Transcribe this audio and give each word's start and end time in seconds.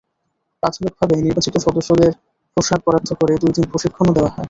প্রাথমিকভাবে 0.63 1.13
নির্বাচিত 1.19 1.55
সদস্যদের 1.65 2.11
পোশাক 2.57 2.79
বরাদ্দ 2.85 3.09
করে 3.19 3.33
দুই 3.41 3.51
দিন 3.55 3.65
প্রশিক্ষণও 3.71 4.15
দেওয়া 4.15 4.29
হয়। 4.29 4.39